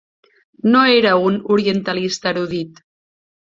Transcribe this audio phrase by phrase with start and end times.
[0.75, 2.85] No era un orientalista erudit.